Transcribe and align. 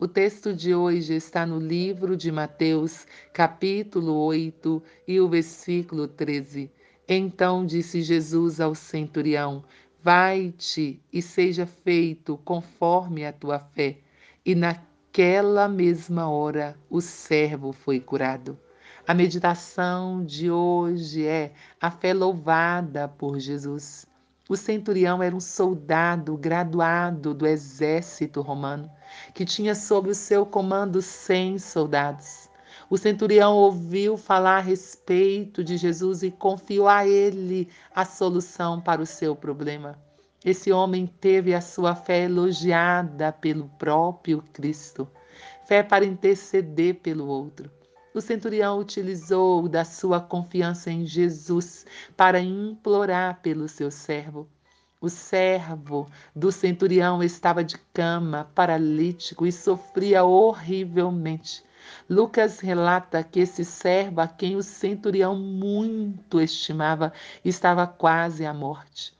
O 0.00 0.06
texto 0.06 0.54
de 0.54 0.76
hoje 0.76 1.14
está 1.14 1.44
no 1.44 1.58
livro 1.58 2.16
de 2.16 2.30
Mateus, 2.30 3.04
capítulo 3.32 4.14
8 4.26 4.80
e 5.08 5.18
o 5.18 5.28
versículo 5.28 6.06
13. 6.06 6.70
Então 7.08 7.66
disse 7.66 8.00
Jesus 8.00 8.60
ao 8.60 8.76
centurião: 8.76 9.64
Vai-te 10.00 11.02
e 11.12 11.20
seja 11.20 11.66
feito 11.66 12.38
conforme 12.44 13.26
a 13.26 13.32
tua 13.32 13.58
fé. 13.58 13.98
E 14.46 14.54
naquela 14.54 15.66
mesma 15.66 16.30
hora 16.30 16.78
o 16.88 17.00
servo 17.00 17.72
foi 17.72 17.98
curado. 17.98 18.56
A 19.04 19.12
meditação 19.12 20.24
de 20.24 20.48
hoje 20.48 21.26
é 21.26 21.52
a 21.80 21.90
fé 21.90 22.14
louvada 22.14 23.08
por 23.08 23.40
Jesus. 23.40 24.07
O 24.48 24.56
centurião 24.56 25.22
era 25.22 25.36
um 25.36 25.40
soldado 25.40 26.34
graduado 26.34 27.34
do 27.34 27.46
exército 27.46 28.40
romano, 28.40 28.90
que 29.34 29.44
tinha 29.44 29.74
sob 29.74 30.08
o 30.08 30.14
seu 30.14 30.46
comando 30.46 31.02
cem 31.02 31.58
soldados. 31.58 32.48
O 32.88 32.96
centurião 32.96 33.54
ouviu 33.54 34.16
falar 34.16 34.56
a 34.56 34.60
respeito 34.60 35.62
de 35.62 35.76
Jesus 35.76 36.22
e 36.22 36.30
confiou 36.30 36.88
a 36.88 37.06
ele 37.06 37.68
a 37.94 38.06
solução 38.06 38.80
para 38.80 39.02
o 39.02 39.06
seu 39.06 39.36
problema. 39.36 39.98
Esse 40.42 40.72
homem 40.72 41.06
teve 41.06 41.52
a 41.52 41.60
sua 41.60 41.94
fé 41.94 42.24
elogiada 42.24 43.30
pelo 43.30 43.68
próprio 43.78 44.42
Cristo, 44.54 45.06
fé 45.66 45.82
para 45.82 46.06
interceder 46.06 46.94
pelo 46.94 47.26
outro. 47.26 47.70
O 48.14 48.20
centurião 48.20 48.78
utilizou 48.78 49.68
da 49.68 49.84
sua 49.84 50.20
confiança 50.20 50.90
em 50.90 51.06
Jesus 51.06 51.84
para 52.16 52.40
implorar 52.40 53.40
pelo 53.42 53.68
seu 53.68 53.90
servo. 53.90 54.48
O 55.00 55.08
servo 55.08 56.10
do 56.34 56.50
centurião 56.50 57.22
estava 57.22 57.62
de 57.62 57.76
cama, 57.92 58.50
paralítico 58.54 59.46
e 59.46 59.52
sofria 59.52 60.24
horrivelmente. 60.24 61.62
Lucas 62.08 62.60
relata 62.60 63.22
que 63.22 63.40
esse 63.40 63.64
servo, 63.64 64.20
a 64.20 64.26
quem 64.26 64.56
o 64.56 64.62
centurião 64.62 65.36
muito 65.36 66.40
estimava, 66.40 67.12
estava 67.44 67.86
quase 67.86 68.44
à 68.44 68.52
morte. 68.52 69.17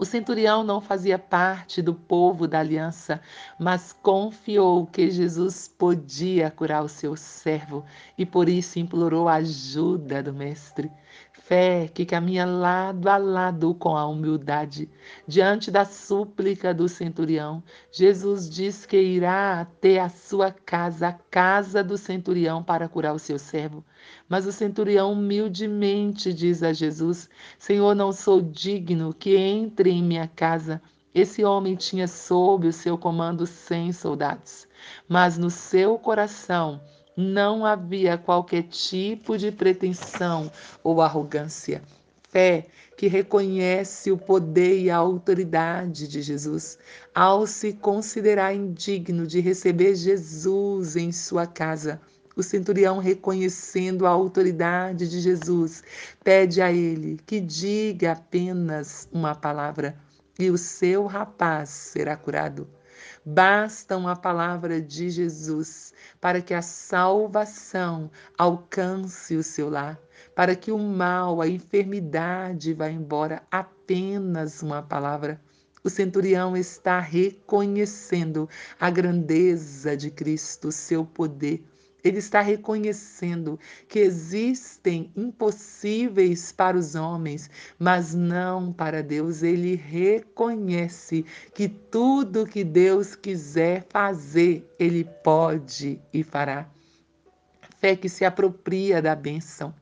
O 0.00 0.04
centurião 0.04 0.62
não 0.62 0.80
fazia 0.80 1.18
parte 1.18 1.82
do 1.82 1.92
povo 1.92 2.46
da 2.46 2.60
aliança, 2.60 3.20
mas 3.58 3.92
confiou 3.92 4.86
que 4.86 5.10
Jesus 5.10 5.66
podia 5.66 6.52
curar 6.52 6.84
o 6.84 6.88
seu 6.88 7.16
servo 7.16 7.84
e 8.16 8.24
por 8.24 8.48
isso 8.48 8.78
implorou 8.78 9.28
a 9.28 9.34
ajuda 9.34 10.22
do 10.22 10.32
Mestre. 10.32 10.88
Fé 11.32 11.88
que 11.88 12.06
caminha 12.06 12.44
lado 12.44 13.08
a 13.08 13.16
lado 13.16 13.74
com 13.74 13.96
a 13.96 14.06
humildade. 14.06 14.88
Diante 15.26 15.68
da 15.70 15.84
súplica 15.84 16.72
do 16.72 16.88
centurião, 16.88 17.60
Jesus 17.90 18.48
diz 18.48 18.86
que 18.86 19.00
irá 19.00 19.62
até 19.62 19.98
a 19.98 20.10
sua 20.10 20.52
casa, 20.52 21.08
a 21.08 21.12
casa 21.12 21.82
do 21.82 21.98
centurião, 21.98 22.62
para 22.62 22.88
curar 22.88 23.14
o 23.14 23.18
seu 23.18 23.38
servo. 23.38 23.82
Mas 24.28 24.46
o 24.46 24.52
centurião 24.52 25.12
humildemente 25.12 26.32
diz 26.34 26.62
a 26.62 26.72
Jesus: 26.72 27.28
Senhor, 27.58 27.94
não 27.94 28.12
sou 28.12 28.42
digno 28.42 29.14
que 29.14 29.36
entre 29.36 29.90
em 29.90 30.02
minha 30.02 30.28
casa. 30.28 30.82
Esse 31.14 31.42
homem 31.42 31.74
tinha 31.74 32.06
sob 32.06 32.68
o 32.68 32.72
seu 32.72 32.98
comando 32.98 33.46
cem 33.46 33.92
soldados, 33.92 34.68
mas 35.08 35.38
no 35.38 35.50
seu 35.50 35.98
coração 35.98 36.80
não 37.16 37.64
havia 37.64 38.16
qualquer 38.16 38.62
tipo 38.64 39.36
de 39.36 39.50
pretensão 39.50 40.52
ou 40.84 41.00
arrogância. 41.00 41.82
Fé 42.30 42.66
que 42.96 43.06
reconhece 43.06 44.12
o 44.12 44.18
poder 44.18 44.78
e 44.80 44.90
a 44.90 44.96
autoridade 44.96 46.06
de 46.06 46.20
Jesus, 46.20 46.78
ao 47.14 47.46
se 47.46 47.72
considerar 47.72 48.54
indigno 48.54 49.26
de 49.26 49.40
receber 49.40 49.94
Jesus 49.94 50.94
em 50.94 51.10
sua 51.10 51.46
casa. 51.46 52.00
O 52.38 52.42
centurião, 52.44 53.00
reconhecendo 53.00 54.06
a 54.06 54.10
autoridade 54.10 55.08
de 55.08 55.18
Jesus, 55.18 55.82
pede 56.22 56.62
a 56.62 56.70
ele 56.70 57.18
que 57.26 57.40
diga 57.40 58.12
apenas 58.12 59.08
uma 59.10 59.34
palavra 59.34 59.98
e 60.38 60.48
o 60.48 60.56
seu 60.56 61.04
rapaz 61.06 61.68
será 61.68 62.16
curado. 62.16 62.68
Basta 63.26 63.96
uma 63.96 64.14
palavra 64.14 64.80
de 64.80 65.10
Jesus 65.10 65.92
para 66.20 66.40
que 66.40 66.54
a 66.54 66.62
salvação 66.62 68.08
alcance 68.38 69.34
o 69.34 69.42
seu 69.42 69.68
lar, 69.68 69.98
para 70.32 70.54
que 70.54 70.70
o 70.70 70.78
mal, 70.78 71.42
a 71.42 71.48
enfermidade 71.48 72.72
vá 72.72 72.88
embora. 72.88 73.42
Apenas 73.50 74.62
uma 74.62 74.80
palavra. 74.80 75.40
O 75.82 75.90
centurião 75.90 76.56
está 76.56 77.00
reconhecendo 77.00 78.48
a 78.78 78.88
grandeza 78.90 79.96
de 79.96 80.08
Cristo, 80.08 80.68
o 80.68 80.72
seu 80.72 81.04
poder 81.04 81.64
ele 82.02 82.18
está 82.18 82.40
reconhecendo 82.40 83.58
que 83.88 83.98
existem 83.98 85.10
impossíveis 85.16 86.52
para 86.52 86.76
os 86.76 86.94
homens, 86.94 87.50
mas 87.78 88.14
não 88.14 88.72
para 88.72 89.02
Deus. 89.02 89.42
Ele 89.42 89.74
reconhece 89.74 91.24
que 91.52 91.68
tudo 91.68 92.46
que 92.46 92.62
Deus 92.62 93.16
quiser 93.16 93.84
fazer, 93.88 94.64
ele 94.78 95.04
pode 95.24 96.00
e 96.12 96.22
fará. 96.22 96.68
Fé 97.78 97.96
que 97.96 98.08
se 98.08 98.24
apropria 98.24 99.02
da 99.02 99.14
bênção. 99.14 99.74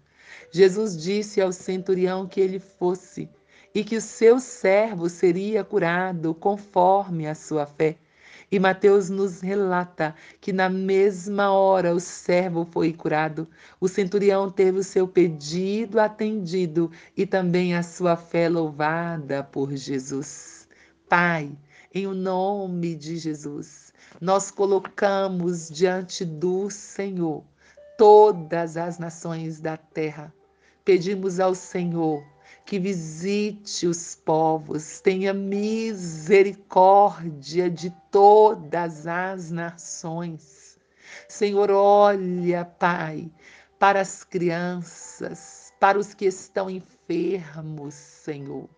Jesus 0.51 0.97
disse 0.97 1.41
ao 1.41 1.53
centurião 1.53 2.27
que 2.27 2.41
ele 2.41 2.59
fosse 2.59 3.29
e 3.75 3.85
que 3.85 3.97
o 3.97 4.01
seu 4.01 4.41
servo 4.41 5.09
seria 5.09 5.63
curado 5.63 6.35
conforme 6.35 7.27
a 7.27 7.35
sua 7.35 7.67
fé. 7.67 7.99
E 8.51 8.61
Mateus 8.61 9.11
nos 9.11 9.41
relata 9.41 10.15
que 10.41 10.53
na 10.53 10.69
mesma 10.69 11.51
hora 11.51 11.93
o 11.93 11.99
servo 11.99 12.65
foi 12.71 12.93
curado, 12.93 13.49
o 13.81 13.89
centurião 13.89 14.51
teve 14.51 14.79
o 14.79 14.85
seu 14.85 15.09
pedido 15.09 15.99
atendido 15.99 16.91
e 17.17 17.27
também 17.27 17.75
a 17.75 17.83
sua 17.83 18.17
fé 18.17 18.49
louvada 18.49 19.43
por 19.43 19.75
Jesus. 19.75 20.69
Pai, 21.09 21.51
em 21.93 22.07
o 22.07 22.15
nome 22.15 22.95
de 22.95 23.17
Jesus, 23.17 23.93
nós 24.21 24.51
colocamos 24.51 25.69
diante 25.69 26.25
do 26.25 26.71
Senhor 26.71 27.43
todas 27.99 28.77
as 28.77 28.99
nações 28.99 29.61
da 29.61 29.77
terra. 29.77 30.33
Pedimos 30.85 31.41
ao 31.41 31.55
Senhor 31.55 32.23
que 32.67 32.79
visite 32.81 33.87
os 33.87 34.17
povos, 34.17 35.01
tenha 35.01 35.33
misericórdia 35.33 37.71
de 37.71 37.95
todas 38.11 39.07
as 39.07 39.53
nações. 39.53 40.77
Senhor, 41.29 41.71
olha, 41.71 42.65
Pai, 42.65 43.31
para 43.79 44.01
as 44.01 44.25
crianças, 44.25 45.73
para 45.79 45.97
os 45.97 46.13
que 46.13 46.25
estão 46.25 46.69
enfermos, 46.69 47.95
Senhor. 47.95 48.69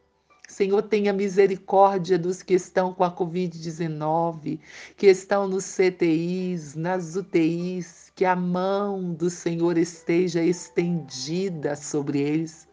Senhor, 0.46 0.82
tenha 0.82 1.14
misericórdia 1.14 2.18
dos 2.18 2.42
que 2.42 2.52
estão 2.54 2.92
com 2.92 3.04
a 3.04 3.10
Covid-19, 3.10 4.60
que 4.98 5.06
estão 5.06 5.48
nos 5.48 5.64
CTIs, 5.64 6.74
nas 6.74 7.16
UTIs, 7.16 8.12
que 8.14 8.26
a 8.26 8.36
mão 8.36 9.14
do 9.14 9.30
Senhor 9.30 9.78
esteja 9.78 10.42
estendida 10.42 11.74
sobre 11.74 12.20
eles. 12.20 12.67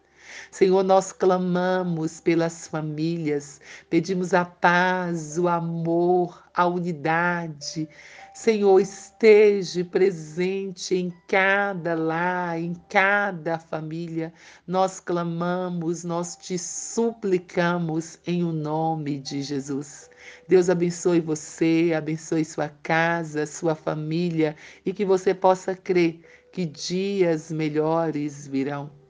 Senhor, 0.52 0.84
nós 0.84 1.12
clamamos 1.12 2.20
pelas 2.20 2.68
famílias, 2.68 3.60
pedimos 3.90 4.34
a 4.34 4.46
paz, 4.46 5.38
o 5.38 5.48
amor, 5.48 6.44
a 6.54 6.66
unidade. 6.66 7.88
Senhor, 8.34 8.80
esteja 8.80 9.84
presente 9.86 10.94
em 10.96 11.14
cada 11.28 11.96
lar, 11.96 12.60
em 12.60 12.74
cada 12.90 13.58
família. 13.58 14.34
Nós 14.68 15.00
clamamos, 15.00 16.04
nós 16.04 16.36
te 16.36 16.58
suplicamos 16.58 18.20
em 18.28 18.44
o 18.44 18.52
nome 18.52 19.20
de 19.20 19.42
Jesus. 19.42 20.10
Deus 20.50 20.70
abençoe 20.70 21.22
você, 21.22 21.94
abençoe 21.96 22.44
sua 22.44 22.70
casa, 22.84 23.46
sua 23.46 23.74
família 23.74 24.56
e 24.86 24.92
que 24.92 25.06
você 25.06 25.34
possa 25.34 25.76
crer 25.76 26.20
que 26.52 26.66
dias 26.66 27.52
melhores 27.52 28.48
virão. 28.48 29.05